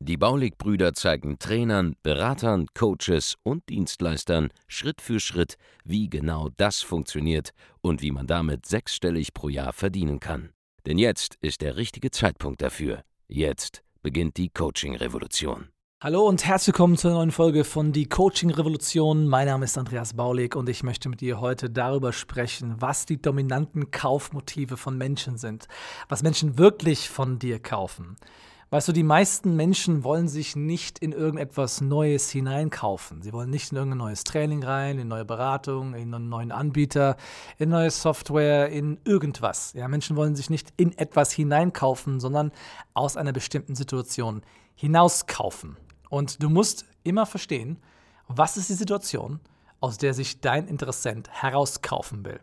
Die 0.00 0.16
Baulig-Brüder 0.16 0.94
zeigen 0.94 1.38
Trainern, 1.38 1.96
Beratern, 2.02 2.66
Coaches 2.74 3.36
und 3.42 3.68
Dienstleistern 3.68 4.48
Schritt 4.66 5.00
für 5.00 5.20
Schritt, 5.20 5.56
wie 5.84 6.08
genau 6.08 6.48
das 6.56 6.80
funktioniert 6.80 7.50
und 7.80 8.02
wie 8.02 8.10
man 8.10 8.26
damit 8.26 8.66
sechsstellig 8.66 9.32
pro 9.34 9.48
Jahr 9.48 9.72
verdienen 9.72 10.20
kann. 10.20 10.50
Denn 10.86 10.98
jetzt 10.98 11.36
ist 11.40 11.60
der 11.60 11.76
richtige 11.76 12.10
Zeitpunkt 12.10 12.62
dafür. 12.62 13.02
Jetzt 13.28 13.82
beginnt 14.02 14.36
die 14.36 14.48
Coaching-Revolution. 14.48 15.68
Hallo 16.02 16.26
und 16.26 16.46
herzlich 16.46 16.68
willkommen 16.68 16.96
zur 16.96 17.10
neuen 17.10 17.30
Folge 17.30 17.62
von 17.62 17.92
Die 17.92 18.08
Coaching 18.08 18.50
Revolution. 18.50 19.28
Mein 19.28 19.46
Name 19.46 19.66
ist 19.66 19.76
Andreas 19.76 20.14
Baulig 20.14 20.56
und 20.56 20.66
ich 20.70 20.82
möchte 20.82 21.10
mit 21.10 21.20
dir 21.20 21.42
heute 21.42 21.68
darüber 21.68 22.14
sprechen, 22.14 22.76
was 22.78 23.04
die 23.04 23.20
dominanten 23.20 23.90
Kaufmotive 23.90 24.78
von 24.78 24.96
Menschen 24.96 25.36
sind, 25.36 25.68
was 26.08 26.22
Menschen 26.22 26.56
wirklich 26.56 27.10
von 27.10 27.38
dir 27.38 27.60
kaufen. 27.60 28.16
Weißt 28.72 28.86
du, 28.86 28.92
die 28.92 29.02
meisten 29.02 29.56
Menschen 29.56 30.04
wollen 30.04 30.28
sich 30.28 30.54
nicht 30.54 31.00
in 31.00 31.10
irgendetwas 31.10 31.80
Neues 31.80 32.30
hineinkaufen. 32.30 33.20
Sie 33.20 33.32
wollen 33.32 33.50
nicht 33.50 33.72
in 33.72 33.76
irgendein 33.76 33.98
neues 33.98 34.22
Training 34.22 34.62
rein, 34.62 35.00
in 35.00 35.08
neue 35.08 35.24
Beratung, 35.24 35.94
in 35.94 36.14
einen 36.14 36.28
neuen 36.28 36.52
Anbieter, 36.52 37.16
in 37.58 37.70
neue 37.70 37.90
Software, 37.90 38.68
in 38.68 39.00
irgendwas. 39.04 39.72
Ja, 39.72 39.88
Menschen 39.88 40.14
wollen 40.14 40.36
sich 40.36 40.50
nicht 40.50 40.72
in 40.76 40.96
etwas 40.96 41.32
hineinkaufen, 41.32 42.20
sondern 42.20 42.52
aus 42.94 43.16
einer 43.16 43.32
bestimmten 43.32 43.74
Situation 43.74 44.42
hinauskaufen. 44.76 45.76
Und 46.08 46.40
du 46.40 46.48
musst 46.48 46.84
immer 47.02 47.26
verstehen, 47.26 47.80
was 48.28 48.56
ist 48.56 48.68
die 48.68 48.74
Situation, 48.74 49.40
aus 49.80 49.98
der 49.98 50.14
sich 50.14 50.42
dein 50.42 50.68
Interessent 50.68 51.28
herauskaufen 51.32 52.24
will. 52.24 52.38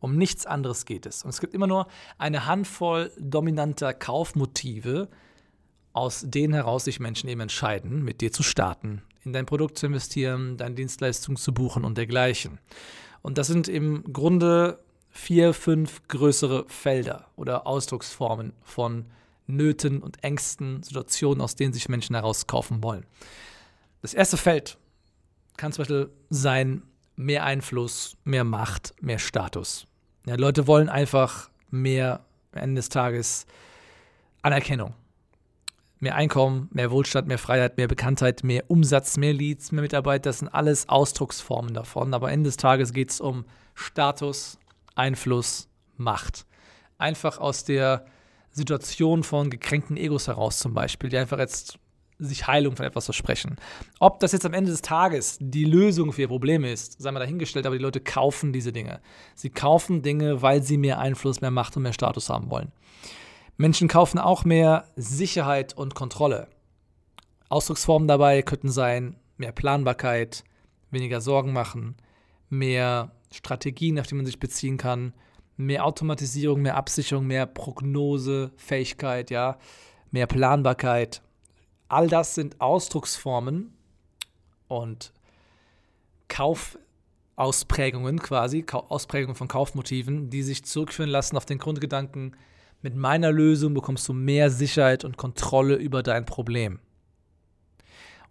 Um 0.00 0.16
nichts 0.16 0.46
anderes 0.46 0.86
geht 0.86 1.04
es. 1.04 1.24
Und 1.24 1.28
es 1.28 1.40
gibt 1.40 1.52
immer 1.52 1.66
nur 1.66 1.88
eine 2.16 2.46
Handvoll 2.46 3.12
dominanter 3.18 3.92
Kaufmotive, 3.92 5.10
aus 5.92 6.24
denen 6.26 6.54
heraus 6.54 6.84
sich 6.84 7.00
Menschen 7.00 7.28
eben 7.28 7.40
entscheiden, 7.40 8.02
mit 8.02 8.20
dir 8.20 8.32
zu 8.32 8.42
starten, 8.42 9.02
in 9.24 9.32
dein 9.32 9.46
Produkt 9.46 9.78
zu 9.78 9.86
investieren, 9.86 10.56
deine 10.56 10.74
Dienstleistung 10.74 11.36
zu 11.36 11.52
buchen 11.52 11.84
und 11.84 11.98
dergleichen. 11.98 12.58
Und 13.20 13.38
das 13.38 13.46
sind 13.46 13.68
im 13.68 14.04
Grunde 14.12 14.78
vier, 15.10 15.52
fünf 15.52 16.06
größere 16.08 16.64
Felder 16.68 17.26
oder 17.36 17.66
Ausdrucksformen 17.66 18.52
von 18.62 19.06
Nöten 19.46 20.02
und 20.02 20.24
Ängsten, 20.24 20.82
Situationen, 20.82 21.42
aus 21.42 21.54
denen 21.54 21.74
sich 21.74 21.88
Menschen 21.88 22.14
herauskaufen 22.14 22.82
wollen. 22.82 23.04
Das 24.00 24.14
erste 24.14 24.36
Feld 24.36 24.78
kann 25.56 25.72
zum 25.72 25.82
Beispiel 25.82 26.10
sein 26.30 26.82
mehr 27.16 27.44
Einfluss, 27.44 28.16
mehr 28.24 28.44
Macht, 28.44 28.94
mehr 29.00 29.18
Status. 29.18 29.86
Ja, 30.26 30.36
Leute 30.36 30.66
wollen 30.66 30.88
einfach 30.88 31.50
mehr 31.70 32.24
am 32.52 32.62
Ende 32.62 32.78
des 32.78 32.88
Tages 32.88 33.46
Anerkennung 34.40 34.94
mehr 36.02 36.16
Einkommen, 36.16 36.68
mehr 36.72 36.90
Wohlstand, 36.90 37.28
mehr 37.28 37.38
Freiheit, 37.38 37.76
mehr 37.76 37.86
Bekanntheit, 37.86 38.42
mehr 38.42 38.64
Umsatz, 38.68 39.16
mehr 39.16 39.32
Leads, 39.32 39.70
mehr 39.70 39.82
Mitarbeiter, 39.82 40.30
das 40.30 40.40
sind 40.40 40.48
alles 40.48 40.88
Ausdrucksformen 40.88 41.74
davon. 41.74 42.12
Aber 42.12 42.32
Ende 42.32 42.48
des 42.48 42.56
Tages 42.56 42.92
geht 42.92 43.10
es 43.10 43.20
um 43.20 43.44
Status, 43.74 44.58
Einfluss, 44.96 45.68
Macht. 45.96 46.44
Einfach 46.98 47.38
aus 47.38 47.64
der 47.64 48.04
Situation 48.50 49.22
von 49.22 49.48
gekränkten 49.48 49.96
Egos 49.96 50.26
heraus 50.26 50.58
zum 50.58 50.74
Beispiel, 50.74 51.08
die 51.08 51.18
einfach 51.18 51.38
jetzt 51.38 51.78
sich 52.18 52.48
Heilung 52.48 52.74
von 52.74 52.84
etwas 52.84 53.04
versprechen. 53.04 53.56
Ob 54.00 54.18
das 54.18 54.32
jetzt 54.32 54.44
am 54.44 54.54
Ende 54.54 54.72
des 54.72 54.82
Tages 54.82 55.38
die 55.40 55.64
Lösung 55.64 56.12
für 56.12 56.22
ihr 56.22 56.28
Problem 56.28 56.64
ist, 56.64 57.00
sei 57.00 57.12
mal 57.12 57.20
dahingestellt, 57.20 57.64
aber 57.64 57.76
die 57.76 57.82
Leute 57.82 58.00
kaufen 58.00 58.52
diese 58.52 58.72
Dinge. 58.72 59.00
Sie 59.36 59.50
kaufen 59.50 60.02
Dinge, 60.02 60.42
weil 60.42 60.64
sie 60.64 60.78
mehr 60.78 60.98
Einfluss, 60.98 61.40
mehr 61.40 61.52
Macht 61.52 61.76
und 61.76 61.84
mehr 61.84 61.92
Status 61.92 62.28
haben 62.28 62.50
wollen. 62.50 62.72
Menschen 63.62 63.86
kaufen 63.86 64.18
auch 64.18 64.44
mehr 64.44 64.88
Sicherheit 64.96 65.72
und 65.76 65.94
Kontrolle. 65.94 66.48
Ausdrucksformen 67.48 68.08
dabei 68.08 68.42
könnten 68.42 68.70
sein 68.70 69.14
mehr 69.36 69.52
Planbarkeit, 69.52 70.42
weniger 70.90 71.20
Sorgen 71.20 71.52
machen, 71.52 71.94
mehr 72.48 73.12
Strategien, 73.30 74.00
auf 74.00 74.08
die 74.08 74.16
man 74.16 74.26
sich 74.26 74.40
beziehen 74.40 74.78
kann, 74.78 75.12
mehr 75.56 75.86
Automatisierung, 75.86 76.60
mehr 76.60 76.74
Absicherung, 76.74 77.24
mehr 77.28 77.46
Prognosefähigkeit, 77.46 79.30
ja, 79.30 79.58
mehr 80.10 80.26
Planbarkeit. 80.26 81.22
All 81.86 82.08
das 82.08 82.34
sind 82.34 82.60
Ausdrucksformen 82.60 83.72
und 84.66 85.12
Kaufausprägungen 86.26 88.18
quasi, 88.18 88.66
Ausprägungen 88.72 89.36
von 89.36 89.46
Kaufmotiven, 89.46 90.30
die 90.30 90.42
sich 90.42 90.64
zurückführen 90.64 91.12
lassen 91.12 91.36
auf 91.36 91.46
den 91.46 91.58
Grundgedanken, 91.58 92.34
mit 92.82 92.96
meiner 92.96 93.32
Lösung 93.32 93.74
bekommst 93.74 94.08
du 94.08 94.12
mehr 94.12 94.50
Sicherheit 94.50 95.04
und 95.04 95.16
Kontrolle 95.16 95.76
über 95.76 96.02
dein 96.02 96.26
Problem. 96.26 96.80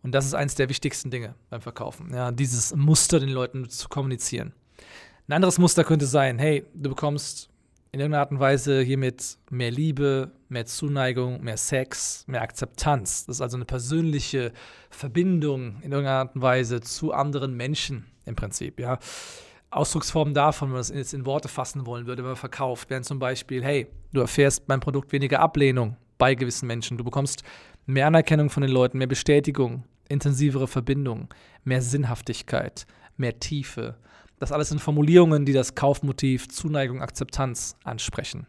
Und 0.04 0.14
das 0.14 0.26
ist 0.26 0.34
eines 0.34 0.56
der 0.56 0.70
wichtigsten 0.70 1.12
Dinge 1.12 1.36
beim 1.50 1.62
Verkaufen. 1.62 2.14
Ja, 2.14 2.32
dieses 2.32 2.76
Muster 2.76 3.20
den 3.20 3.30
Leuten 3.30 3.70
zu 3.70 3.88
kommunizieren. 3.88 4.54
Ein 5.28 5.34
anderes 5.34 5.60
Muster 5.60 5.84
könnte 5.84 6.06
sein, 6.06 6.40
hey, 6.40 6.66
du 6.74 6.90
bekommst 6.90 7.50
in 7.92 8.00
irgendeiner 8.00 8.22
Art 8.22 8.32
und 8.32 8.40
Weise 8.40 8.82
hiermit 8.82 9.38
mehr 9.50 9.70
Liebe, 9.70 10.32
mehr 10.50 10.66
Zuneigung, 10.66 11.44
mehr 11.44 11.58
Sex, 11.58 12.24
mehr 12.28 12.42
Akzeptanz. 12.42 13.26
Das 13.26 13.38
ist 13.38 13.42
also 13.42 13.58
eine 13.58 13.66
persönliche 13.66 14.54
Verbindung 14.90 15.82
in 15.82 15.92
irgendeiner 15.92 16.20
Art 16.20 16.36
und 16.36 16.42
Weise 16.42 16.82
zu 16.82 17.14
anderen 17.14 17.56
Menschen 17.56 18.06
im 18.26 18.36
Prinzip, 18.36 18.80
ja. 18.80 18.98
Ausdrucksformen 19.72 20.34
davon, 20.34 20.68
wenn 20.68 20.74
man 20.74 20.80
das 20.82 20.90
jetzt 20.90 21.14
in 21.14 21.26
Worte 21.26 21.48
fassen 21.48 21.86
wollen 21.86 22.06
würde, 22.06 22.24
wenn 22.24 22.32
man 22.32 22.36
verkauft, 22.36 22.90
wären 22.90 23.04
zum 23.04 23.20
Beispiel, 23.20 23.64
hey, 23.64 23.88
du 24.12 24.20
erfährst 24.20 24.68
beim 24.68 24.82
Produkt 24.82 25.14
weniger 25.14 25.40
Ablehnung 25.40 25.96
bei 26.18 26.36
gewissen 26.36 26.68
Menschen, 26.68 26.98
du 26.98 27.06
bekommst 27.06 27.44
mehr 27.86 28.08
Anerkennung 28.08 28.50
von 28.50 28.62
den 28.62 28.72
Leuten, 28.72 28.98
mehr 28.98 29.08
Bestätigung, 29.08 29.86
intensivere 30.10 30.68
Verbindung, 30.68 31.30
mehr 31.64 31.82
Sinnhaftigkeit, 31.82 32.86
mehr 33.16 33.40
Tiefe. 33.40 33.96
Das 34.40 34.52
alles 34.52 34.70
sind 34.70 34.82
Formulierungen, 34.82 35.46
die 35.46 35.54
das 35.54 35.74
Kaufmotiv 35.74 36.50
Zuneigung, 36.50 37.02
Akzeptanz 37.02 37.78
ansprechen. 37.86 38.48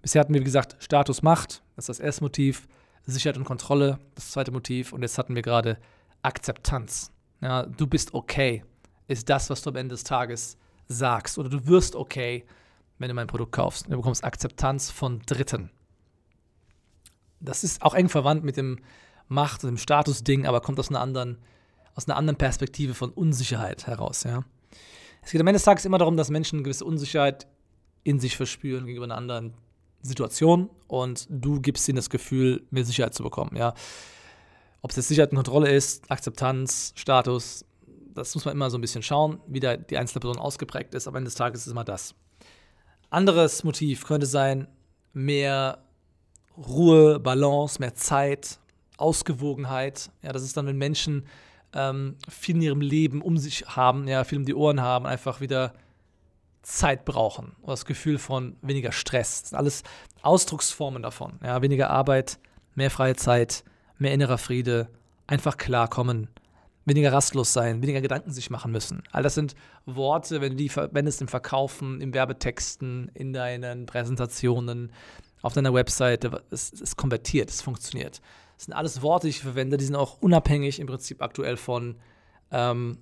Bisher 0.00 0.20
hatten 0.20 0.32
wir, 0.32 0.40
wie 0.40 0.44
gesagt, 0.44 0.76
Status, 0.78 1.22
Macht, 1.22 1.62
das 1.74 1.88
ist 1.88 1.98
das 1.98 2.00
erste 2.00 2.22
Motiv, 2.22 2.68
Sicherheit 3.04 3.36
und 3.36 3.44
Kontrolle, 3.44 3.98
das 4.14 4.30
zweite 4.30 4.52
Motiv, 4.52 4.92
und 4.92 5.02
jetzt 5.02 5.18
hatten 5.18 5.34
wir 5.34 5.42
gerade 5.42 5.76
Akzeptanz. 6.22 7.10
Ja, 7.40 7.64
du 7.64 7.86
bist 7.88 8.14
okay 8.14 8.62
ist 9.10 9.28
das, 9.28 9.50
was 9.50 9.62
du 9.62 9.70
am 9.70 9.76
Ende 9.76 9.94
des 9.94 10.04
Tages 10.04 10.56
sagst. 10.88 11.38
Oder 11.38 11.48
du 11.48 11.66
wirst 11.66 11.96
okay, 11.96 12.44
wenn 12.98 13.08
du 13.08 13.14
mein 13.14 13.26
Produkt 13.26 13.52
kaufst. 13.52 13.86
Du 13.86 13.96
bekommst 13.96 14.24
Akzeptanz 14.24 14.90
von 14.90 15.20
Dritten. 15.26 15.70
Das 17.40 17.64
ist 17.64 17.82
auch 17.82 17.94
eng 17.94 18.08
verwandt 18.08 18.44
mit 18.44 18.56
dem 18.56 18.78
Macht- 19.28 19.64
und 19.64 19.70
dem 19.70 19.78
Status-Ding, 19.78 20.46
aber 20.46 20.60
kommt 20.60 20.78
aus 20.78 20.90
einer 20.90 21.00
anderen, 21.00 21.38
aus 21.94 22.06
einer 22.08 22.16
anderen 22.16 22.36
Perspektive 22.36 22.94
von 22.94 23.10
Unsicherheit 23.10 23.86
heraus. 23.86 24.24
Ja? 24.24 24.44
Es 25.22 25.30
geht 25.30 25.40
am 25.40 25.46
Ende 25.46 25.56
des 25.56 25.64
Tages 25.64 25.84
immer 25.84 25.98
darum, 25.98 26.16
dass 26.16 26.30
Menschen 26.30 26.56
eine 26.56 26.62
gewisse 26.64 26.84
Unsicherheit 26.84 27.46
in 28.04 28.20
sich 28.20 28.36
verspüren 28.36 28.86
gegenüber 28.86 29.04
einer 29.04 29.16
anderen 29.16 29.54
Situation 30.02 30.70
und 30.88 31.26
du 31.30 31.60
gibst 31.60 31.88
ihnen 31.88 31.96
das 31.96 32.10
Gefühl, 32.10 32.66
mehr 32.70 32.84
Sicherheit 32.84 33.14
zu 33.14 33.22
bekommen. 33.22 33.56
Ja? 33.56 33.74
Ob 34.82 34.90
es 34.90 34.96
jetzt 34.96 35.08
Sicherheit 35.08 35.30
und 35.30 35.36
Kontrolle 35.36 35.70
ist, 35.70 36.10
Akzeptanz, 36.10 36.92
Status, 36.96 37.64
das 38.14 38.34
muss 38.34 38.44
man 38.44 38.54
immer 38.54 38.70
so 38.70 38.78
ein 38.78 38.80
bisschen 38.80 39.02
schauen, 39.02 39.40
wie 39.46 39.60
da 39.60 39.76
die 39.76 39.96
einzelne 39.96 40.20
Person 40.20 40.38
ausgeprägt 40.38 40.94
ist. 40.94 41.06
Aber 41.06 41.18
Ende 41.18 41.28
des 41.28 41.34
Tages 41.34 41.60
ist 41.60 41.66
es 41.66 41.72
immer 41.72 41.84
das. 41.84 42.14
Anderes 43.10 43.64
Motiv 43.64 44.06
könnte 44.06 44.26
sein, 44.26 44.68
mehr 45.12 45.78
Ruhe, 46.56 47.18
Balance, 47.18 47.80
mehr 47.80 47.94
Zeit, 47.94 48.58
Ausgewogenheit. 48.96 50.10
Ja, 50.22 50.32
das 50.32 50.42
ist 50.42 50.56
dann, 50.56 50.66
wenn 50.66 50.76
Menschen 50.76 51.26
ähm, 51.72 52.16
viel 52.28 52.56
in 52.56 52.62
ihrem 52.62 52.80
Leben 52.80 53.22
um 53.22 53.36
sich 53.36 53.66
haben, 53.66 54.06
ja, 54.08 54.24
viel 54.24 54.38
um 54.38 54.44
die 54.44 54.54
Ohren 54.54 54.80
haben, 54.80 55.06
einfach 55.06 55.40
wieder 55.40 55.74
Zeit 56.62 57.04
brauchen. 57.04 57.56
Oder 57.62 57.72
das 57.72 57.84
Gefühl 57.84 58.18
von 58.18 58.56
weniger 58.62 58.92
Stress. 58.92 59.42
Das 59.42 59.50
sind 59.50 59.58
alles 59.58 59.82
Ausdrucksformen 60.22 61.02
davon. 61.02 61.38
Ja, 61.42 61.62
weniger 61.62 61.90
Arbeit, 61.90 62.38
mehr 62.74 62.90
freie 62.90 63.16
Zeit, 63.16 63.64
mehr 63.98 64.12
innerer 64.12 64.38
Friede, 64.38 64.88
einfach 65.26 65.56
klarkommen 65.56 66.28
weniger 66.84 67.12
rastlos 67.12 67.52
sein, 67.52 67.82
weniger 67.82 68.00
Gedanken 68.00 68.30
sich 68.30 68.50
machen 68.50 68.72
müssen. 68.72 69.02
All 69.12 69.22
das 69.22 69.34
sind 69.34 69.54
Worte, 69.86 70.40
wenn 70.40 70.52
du 70.52 70.56
die 70.56 70.68
verwendest 70.68 71.20
im 71.20 71.28
Verkaufen, 71.28 72.00
im 72.00 72.14
Werbetexten, 72.14 73.10
in 73.14 73.32
deinen 73.32 73.86
Präsentationen, 73.86 74.92
auf 75.42 75.52
deiner 75.52 75.72
Webseite, 75.72 76.42
es, 76.50 76.72
es 76.72 76.96
konvertiert, 76.96 77.50
es 77.50 77.62
funktioniert. 77.62 78.20
Das 78.56 78.66
sind 78.66 78.74
alles 78.74 79.02
Worte, 79.02 79.26
die 79.26 79.30
ich 79.30 79.40
verwende, 79.40 79.76
die 79.76 79.84
sind 79.84 79.96
auch 79.96 80.20
unabhängig 80.20 80.80
im 80.80 80.86
Prinzip 80.86 81.22
aktuell 81.22 81.56
von 81.56 81.96
ähm, 82.50 82.98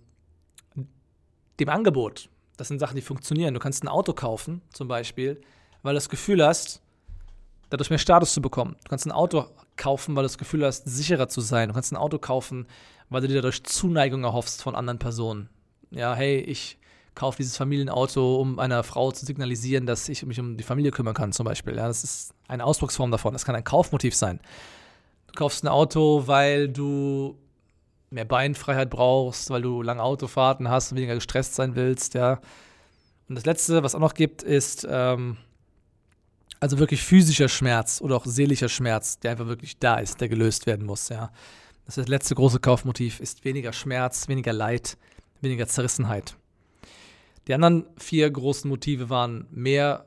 dem 1.58 1.68
Angebot, 1.68 2.28
Das 2.56 2.68
sind 2.68 2.78
Sachen, 2.78 2.96
die 2.96 3.02
funktionieren. 3.02 3.54
Du 3.54 3.60
kannst 3.60 3.82
ein 3.82 3.88
Auto 3.88 4.12
kaufen, 4.12 4.62
zum 4.72 4.86
Beispiel, 4.88 5.40
weil 5.82 5.94
du 5.94 5.96
das 5.96 6.08
Gefühl 6.08 6.44
hast, 6.44 6.82
dadurch 7.70 7.90
mehr 7.90 7.98
Status 7.98 8.32
zu 8.32 8.40
bekommen. 8.40 8.76
Du 8.84 8.88
kannst 8.88 9.06
ein 9.06 9.12
Auto 9.12 9.46
kaufen, 9.76 10.16
weil 10.16 10.22
du 10.22 10.28
das 10.28 10.38
Gefühl 10.38 10.64
hast, 10.64 10.84
sicherer 10.88 11.28
zu 11.28 11.40
sein. 11.40 11.68
Du 11.68 11.74
kannst 11.74 11.92
ein 11.92 11.96
Auto 11.96 12.18
kaufen, 12.18 12.66
weil 13.10 13.22
du 13.22 13.28
dir 13.28 13.36
dadurch 13.36 13.64
Zuneigung 13.64 14.24
erhoffst 14.24 14.62
von 14.62 14.74
anderen 14.74 14.98
Personen. 14.98 15.48
Ja, 15.90 16.14
hey, 16.14 16.38
ich 16.38 16.78
kaufe 17.14 17.38
dieses 17.38 17.56
Familienauto, 17.56 18.36
um 18.36 18.58
einer 18.58 18.82
Frau 18.84 19.10
zu 19.10 19.26
signalisieren, 19.26 19.86
dass 19.86 20.08
ich 20.08 20.24
mich 20.24 20.38
um 20.38 20.56
die 20.56 20.64
Familie 20.64 20.92
kümmern 20.92 21.14
kann, 21.14 21.32
zum 21.32 21.44
Beispiel. 21.44 21.76
Ja, 21.76 21.88
das 21.88 22.04
ist 22.04 22.34
eine 22.46 22.64
Ausdrucksform 22.64 23.10
davon. 23.10 23.32
Das 23.32 23.44
kann 23.44 23.56
ein 23.56 23.64
Kaufmotiv 23.64 24.14
sein. 24.14 24.40
Du 25.26 25.34
kaufst 25.34 25.64
ein 25.64 25.68
Auto, 25.68 26.26
weil 26.26 26.68
du 26.68 27.36
mehr 28.10 28.24
Beinfreiheit 28.24 28.88
brauchst, 28.88 29.50
weil 29.50 29.62
du 29.62 29.82
lange 29.82 30.02
Autofahrten 30.02 30.68
hast, 30.68 30.94
weniger 30.94 31.14
gestresst 31.14 31.54
sein 31.54 31.74
willst, 31.74 32.14
ja. 32.14 32.40
Und 33.28 33.34
das 33.34 33.44
Letzte, 33.44 33.82
was 33.82 33.94
auch 33.94 34.00
noch 34.00 34.14
gibt, 34.14 34.42
ist 34.42 34.86
ähm, 34.88 35.36
also 36.60 36.78
wirklich 36.78 37.02
physischer 37.02 37.48
Schmerz 37.48 38.00
oder 38.00 38.16
auch 38.16 38.24
seelischer 38.26 38.68
Schmerz, 38.68 39.18
der 39.18 39.32
einfach 39.32 39.46
wirklich 39.46 39.78
da 39.78 39.98
ist, 39.98 40.20
der 40.20 40.28
gelöst 40.28 40.66
werden 40.66 40.86
muss, 40.86 41.08
ja. 41.08 41.30
Das, 41.86 41.94
das 41.94 42.08
letzte 42.08 42.34
große 42.34 42.60
Kaufmotiv 42.60 43.20
ist 43.20 43.44
weniger 43.44 43.72
Schmerz, 43.72 44.28
weniger 44.28 44.52
Leid, 44.52 44.98
weniger 45.40 45.66
Zerrissenheit. 45.66 46.36
Die 47.46 47.54
anderen 47.54 47.86
vier 47.96 48.30
großen 48.30 48.68
Motive 48.68 49.08
waren 49.08 49.46
mehr 49.50 50.04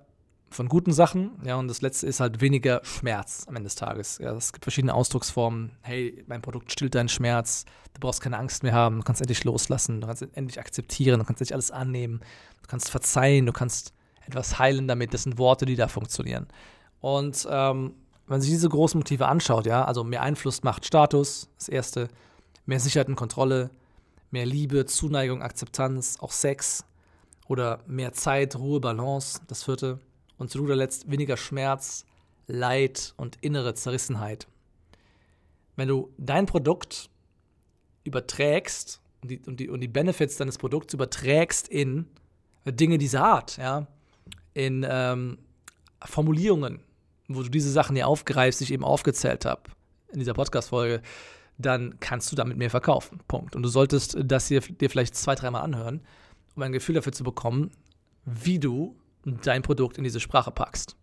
von 0.51 0.67
guten 0.67 0.91
Sachen, 0.91 1.31
ja, 1.43 1.55
und 1.55 1.69
das 1.69 1.81
letzte 1.81 2.05
ist 2.05 2.19
halt 2.19 2.41
weniger 2.41 2.81
Schmerz 2.83 3.45
am 3.47 3.55
Ende 3.55 3.67
des 3.67 3.75
Tages. 3.75 4.19
Ja, 4.19 4.33
es 4.35 4.51
gibt 4.51 4.65
verschiedene 4.65 4.93
Ausdrucksformen. 4.93 5.71
Hey, 5.81 6.23
mein 6.27 6.41
Produkt 6.41 6.71
stillt 6.71 6.93
deinen 6.93 7.09
Schmerz, 7.09 7.65
du 7.93 8.01
brauchst 8.01 8.21
keine 8.21 8.37
Angst 8.37 8.61
mehr 8.61 8.73
haben, 8.73 8.97
du 8.97 9.03
kannst 9.03 9.21
endlich 9.21 9.43
loslassen, 9.43 10.01
du 10.01 10.07
kannst 10.07 10.27
endlich 10.33 10.59
akzeptieren, 10.59 11.19
du 11.19 11.25
kannst 11.25 11.41
endlich 11.41 11.53
alles 11.53 11.71
annehmen, 11.71 12.19
du 12.61 12.67
kannst 12.67 12.89
verzeihen, 12.89 13.45
du 13.45 13.53
kannst 13.53 13.93
etwas 14.31 14.59
heilen 14.59 14.87
damit. 14.87 15.13
Das 15.13 15.23
sind 15.23 15.37
Worte, 15.37 15.65
die 15.65 15.75
da 15.75 15.87
funktionieren. 15.87 16.47
Und 16.99 17.47
ähm, 17.49 17.95
wenn 18.25 18.35
man 18.35 18.41
sich 18.41 18.51
diese 18.51 18.69
großen 18.69 18.99
Motive 18.99 19.27
anschaut, 19.27 19.65
ja, 19.65 19.83
also 19.83 20.03
mehr 20.03 20.21
Einfluss, 20.21 20.63
Macht, 20.63 20.85
Status, 20.85 21.49
das 21.57 21.67
erste, 21.67 22.07
mehr 22.65 22.79
Sicherheit 22.79 23.09
und 23.09 23.15
Kontrolle, 23.15 23.71
mehr 24.29 24.45
Liebe, 24.45 24.85
Zuneigung, 24.85 25.41
Akzeptanz, 25.41 26.17
auch 26.19 26.31
Sex 26.31 26.85
oder 27.47 27.79
mehr 27.87 28.13
Zeit, 28.13 28.55
Ruhe, 28.55 28.79
Balance, 28.79 29.41
das 29.47 29.63
vierte. 29.63 29.99
Und 30.37 30.49
zu 30.49 30.59
guter 30.59 30.75
Letzt 30.75 31.11
weniger 31.11 31.37
Schmerz, 31.37 32.05
Leid 32.47 33.13
und 33.17 33.37
innere 33.41 33.73
Zerrissenheit. 33.73 34.47
Wenn 35.75 35.87
du 35.87 36.13
dein 36.17 36.45
Produkt 36.45 37.09
überträgst 38.03 39.01
und 39.21 39.31
die, 39.31 39.39
und 39.39 39.59
die, 39.59 39.69
und 39.69 39.81
die 39.81 39.87
Benefits 39.87 40.37
deines 40.37 40.57
Produkts 40.57 40.93
überträgst 40.93 41.67
in 41.67 42.07
Dinge 42.65 42.97
dieser 42.97 43.23
Art, 43.23 43.57
ja, 43.57 43.87
in 44.53 44.85
ähm, 44.87 45.37
Formulierungen, 46.03 46.81
wo 47.27 47.43
du 47.43 47.49
diese 47.49 47.71
Sachen 47.71 47.95
hier 47.95 48.07
aufgreifst, 48.07 48.59
die 48.59 48.65
ich 48.65 48.73
eben 48.73 48.83
aufgezählt 48.83 49.45
habe 49.45 49.63
in 50.11 50.19
dieser 50.19 50.33
Podcast-Folge, 50.33 51.01
dann 51.57 51.99
kannst 51.99 52.31
du 52.31 52.35
damit 52.35 52.57
mehr 52.57 52.69
verkaufen. 52.69 53.19
Punkt. 53.27 53.55
Und 53.55 53.63
du 53.63 53.69
solltest 53.69 54.17
das 54.23 54.47
hier 54.47 54.61
dir 54.61 54.89
vielleicht 54.89 55.15
zwei, 55.15 55.35
dreimal 55.35 55.61
anhören, 55.61 56.01
um 56.55 56.63
ein 56.63 56.71
Gefühl 56.71 56.95
dafür 56.95 57.13
zu 57.13 57.23
bekommen, 57.23 57.71
wie 58.25 58.59
du 58.59 58.95
dein 59.23 59.61
Produkt 59.61 59.97
in 59.97 60.03
diese 60.03 60.19
Sprache 60.19 60.51
packst. 60.51 60.95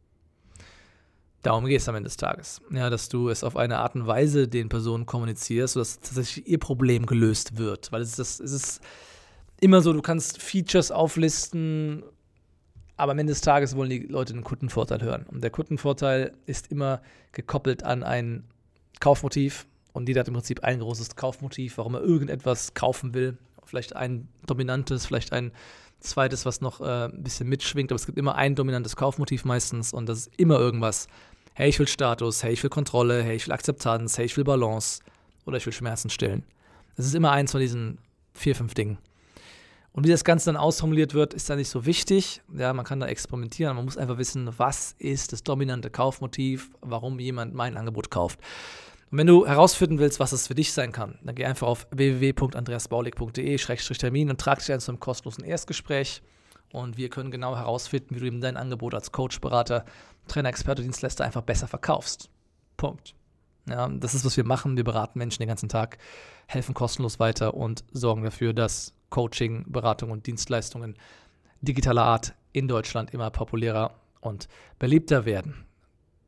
Darum 1.42 1.66
geht 1.66 1.80
es 1.80 1.88
am 1.88 1.94
Ende 1.94 2.08
des 2.08 2.16
Tages. 2.16 2.60
Ja, 2.70 2.90
dass 2.90 3.08
du 3.08 3.28
es 3.28 3.44
auf 3.44 3.56
eine 3.56 3.78
Art 3.78 3.94
und 3.94 4.06
Weise 4.06 4.48
den 4.48 4.68
Personen 4.68 5.06
kommunizierst, 5.06 5.74
sodass 5.74 6.00
tatsächlich 6.00 6.48
ihr 6.48 6.58
Problem 6.58 7.06
gelöst 7.06 7.56
wird. 7.56 7.92
Weil 7.92 8.02
es 8.02 8.18
ist, 8.18 8.40
es 8.40 8.52
ist 8.52 8.80
immer 9.60 9.80
so, 9.80 9.92
du 9.92 10.02
kannst 10.02 10.42
Features 10.42 10.90
auflisten, 10.90 12.02
aber 12.98 13.12
am 13.12 13.18
Ende 13.20 13.30
des 13.30 13.40
Tages 13.40 13.76
wollen 13.76 13.90
die 13.90 14.00
Leute 14.00 14.32
den 14.32 14.42
Kundenvorteil 14.42 15.00
hören. 15.00 15.24
Und 15.30 15.42
der 15.42 15.50
Kundenvorteil 15.50 16.32
ist 16.46 16.70
immer 16.72 17.00
gekoppelt 17.32 17.84
an 17.84 18.02
ein 18.02 18.44
Kaufmotiv. 18.98 19.66
Und 19.92 20.08
jeder 20.08 20.20
hat 20.20 20.28
im 20.28 20.34
Prinzip 20.34 20.64
ein 20.64 20.80
großes 20.80 21.14
Kaufmotiv, 21.14 21.78
warum 21.78 21.94
er 21.94 22.00
irgendetwas 22.02 22.74
kaufen 22.74 23.14
will. 23.14 23.38
Vielleicht 23.64 23.94
ein 23.94 24.28
dominantes, 24.46 25.06
vielleicht 25.06 25.32
ein 25.32 25.52
zweites, 26.00 26.44
was 26.44 26.60
noch 26.60 26.80
äh, 26.80 27.04
ein 27.04 27.22
bisschen 27.22 27.48
mitschwingt. 27.48 27.92
Aber 27.92 27.96
es 27.96 28.06
gibt 28.06 28.18
immer 28.18 28.34
ein 28.34 28.56
dominantes 28.56 28.96
Kaufmotiv 28.96 29.44
meistens. 29.44 29.92
Und 29.92 30.08
das 30.08 30.18
ist 30.18 30.30
immer 30.36 30.58
irgendwas. 30.58 31.06
Hey, 31.54 31.68
ich 31.68 31.78
will 31.78 31.86
Status. 31.86 32.42
Hey, 32.42 32.52
ich 32.52 32.62
will 32.64 32.70
Kontrolle. 32.70 33.22
Hey, 33.22 33.36
ich 33.36 33.46
will 33.46 33.54
Akzeptanz. 33.54 34.18
Hey, 34.18 34.26
ich 34.26 34.36
will 34.36 34.44
Balance. 34.44 35.02
Oder 35.46 35.58
ich 35.58 35.66
will 35.66 35.72
Schmerzen 35.72 36.10
stillen. 36.10 36.42
Das 36.96 37.06
ist 37.06 37.14
immer 37.14 37.30
eins 37.30 37.52
von 37.52 37.60
diesen 37.60 37.98
vier, 38.34 38.56
fünf 38.56 38.74
Dingen. 38.74 38.98
Und 39.92 40.06
wie 40.06 40.10
das 40.10 40.24
Ganze 40.24 40.46
dann 40.46 40.56
ausformuliert 40.56 41.12
wird, 41.14 41.34
ist 41.34 41.50
da 41.50 41.56
nicht 41.56 41.68
so 41.68 41.84
wichtig. 41.84 42.40
Ja, 42.54 42.72
man 42.72 42.84
kann 42.84 43.00
da 43.00 43.06
experimentieren. 43.06 43.74
Man 43.74 43.84
muss 43.84 43.96
einfach 43.96 44.18
wissen, 44.18 44.48
was 44.56 44.94
ist 44.98 45.32
das 45.32 45.42
dominante 45.42 45.90
Kaufmotiv, 45.90 46.70
warum 46.80 47.18
jemand 47.18 47.54
mein 47.54 47.76
Angebot 47.76 48.08
kauft. 48.10 48.38
Und 49.10 49.18
wenn 49.18 49.26
du 49.26 49.44
herausfinden 49.46 49.98
willst, 49.98 50.20
was 50.20 50.32
es 50.32 50.46
für 50.46 50.54
dich 50.54 50.72
sein 50.72 50.92
kann, 50.92 51.18
dann 51.22 51.34
geh 51.34 51.46
einfach 51.46 51.66
auf 51.66 51.86
www.andreasbaulig.de-termin 51.90 54.30
und 54.30 54.40
trag 54.40 54.58
dich 54.58 54.70
ein 54.70 54.80
zu 54.80 54.92
einem 54.92 55.00
kostenlosen 55.00 55.44
Erstgespräch. 55.44 56.20
Und 56.72 56.98
wir 56.98 57.08
können 57.08 57.30
genau 57.30 57.56
herausfinden, 57.56 58.14
wie 58.14 58.20
du 58.20 58.26
eben 58.26 58.42
dein 58.42 58.58
Angebot 58.58 58.94
als 58.94 59.10
Coach, 59.10 59.40
Berater, 59.40 59.86
Trainer, 60.26 60.50
Experte, 60.50 60.82
Dienstleister 60.82 61.24
einfach 61.24 61.40
besser 61.42 61.66
verkaufst. 61.66 62.28
Punkt. 62.76 63.14
Ja, 63.66 63.88
das 63.88 64.14
ist, 64.14 64.24
was 64.24 64.36
wir 64.36 64.44
machen. 64.44 64.76
Wir 64.76 64.84
beraten 64.84 65.18
Menschen 65.18 65.40
den 65.40 65.48
ganzen 65.48 65.70
Tag, 65.70 65.98
helfen 66.46 66.74
kostenlos 66.74 67.18
weiter 67.18 67.54
und 67.54 67.82
sorgen 67.92 68.22
dafür, 68.22 68.52
dass 68.52 68.92
Coaching, 69.10 69.64
Beratung 69.68 70.10
und 70.10 70.26
Dienstleistungen 70.26 70.96
digitaler 71.60 72.04
Art 72.04 72.34
in 72.52 72.68
Deutschland 72.68 73.12
immer 73.12 73.30
populärer 73.30 73.94
und 74.20 74.48
beliebter 74.78 75.24
werden. 75.24 75.64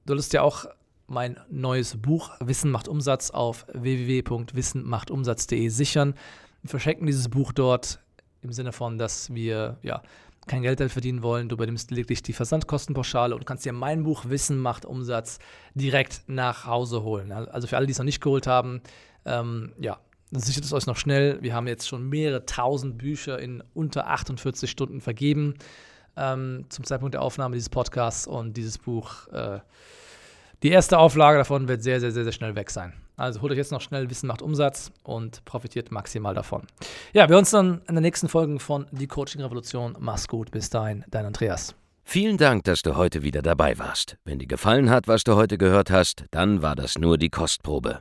Du 0.04 0.12
solltest 0.12 0.32
ja 0.32 0.42
auch 0.42 0.66
mein 1.06 1.38
neues 1.50 2.00
Buch 2.00 2.30
Wissen 2.40 2.70
macht 2.70 2.88
Umsatz 2.88 3.30
auf 3.30 3.66
www.wissenmachtumsatz.de 3.72 5.68
sichern. 5.68 6.14
Wir 6.62 6.70
verschenken 6.70 7.06
dieses 7.06 7.28
Buch 7.28 7.52
dort 7.52 8.00
im 8.42 8.52
Sinne 8.52 8.72
von, 8.72 8.96
dass 8.96 9.34
wir 9.34 9.78
ja 9.82 10.02
kein 10.46 10.62
Geld 10.62 10.80
damit 10.80 10.92
verdienen 10.92 11.22
wollen. 11.22 11.48
Du 11.48 11.56
übernimmst 11.56 11.90
lediglich 11.90 12.22
die 12.22 12.32
Versandkostenpauschale 12.32 13.34
und 13.34 13.44
kannst 13.44 13.64
dir 13.64 13.72
mein 13.72 14.04
Buch 14.04 14.24
Wissen 14.28 14.58
macht 14.58 14.84
Umsatz 14.84 15.38
direkt 15.74 16.22
nach 16.28 16.64
Hause 16.64 17.02
holen. 17.02 17.32
Also 17.32 17.66
für 17.66 17.76
alle, 17.76 17.86
die 17.86 17.92
es 17.92 17.98
noch 17.98 18.04
nicht 18.04 18.20
geholt 18.20 18.46
haben, 18.46 18.80
ähm, 19.24 19.72
ja, 19.78 19.98
sichert 20.30 20.64
es 20.64 20.72
euch 20.72 20.86
noch 20.86 20.96
schnell. 20.96 21.38
Wir 21.42 21.54
haben 21.54 21.66
jetzt 21.66 21.88
schon 21.88 22.08
mehrere 22.08 22.46
tausend 22.46 22.98
Bücher 22.98 23.38
in 23.38 23.62
unter 23.74 24.06
48 24.06 24.70
Stunden 24.70 25.00
vergeben 25.00 25.54
ähm, 26.16 26.66
zum 26.68 26.84
Zeitpunkt 26.84 27.14
der 27.14 27.22
Aufnahme 27.22 27.54
dieses 27.54 27.68
Podcasts 27.68 28.26
und 28.26 28.56
dieses 28.56 28.78
Buch. 28.78 29.28
Äh, 29.28 29.60
die 30.62 30.70
erste 30.70 30.99
Auflage 30.99 31.38
davon 31.38 31.68
wird 31.68 31.82
sehr, 31.82 32.00
sehr, 32.00 32.12
sehr, 32.12 32.25
sehr 32.25 32.32
schnell 32.32 32.54
weg 32.54 32.70
sein. 32.70 32.92
Also 33.16 33.42
holt 33.42 33.52
euch 33.52 33.58
jetzt 33.58 33.72
noch 33.72 33.80
schnell 33.80 34.08
Wissen 34.08 34.26
macht 34.26 34.42
Umsatz 34.42 34.90
und 35.02 35.44
profitiert 35.44 35.90
maximal 35.90 36.34
davon. 36.34 36.66
Ja, 37.12 37.28
wir 37.28 37.37
uns 37.37 37.50
dann 37.50 37.82
in 37.88 37.94
der 37.94 38.02
nächsten 38.02 38.28
Folge 38.28 38.58
von 38.58 38.87
Die 38.92 39.06
Coaching 39.06 39.42
Revolution. 39.42 39.96
Mach's 39.99 40.28
gut. 40.28 40.50
Bis 40.50 40.70
dahin, 40.70 41.04
dein 41.10 41.26
Andreas. 41.26 41.75
Vielen 42.02 42.38
Dank, 42.38 42.64
dass 42.64 42.82
du 42.82 42.96
heute 42.96 43.22
wieder 43.22 43.42
dabei 43.42 43.78
warst. 43.78 44.16
Wenn 44.25 44.38
dir 44.38 44.46
gefallen 44.46 44.90
hat, 44.90 45.06
was 45.06 45.22
du 45.22 45.37
heute 45.37 45.58
gehört 45.58 45.90
hast, 45.90 46.25
dann 46.30 46.62
war 46.62 46.75
das 46.75 46.99
nur 46.99 47.18
die 47.18 47.28
Kostprobe. 47.28 48.00